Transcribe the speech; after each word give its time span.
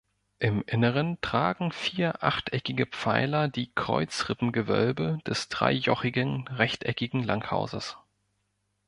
Im 0.39 0.63
Inneren 0.65 1.21
tragen 1.21 1.71
vier 1.71 2.23
achteckige 2.23 2.87
Pfeiler 2.87 3.47
die 3.49 3.71
Kreuzrippengewölbe 3.75 5.19
des 5.27 5.47
dreijochigen, 5.47 6.47
rechteckigen 6.47 7.21
Langhauses. 7.21 7.97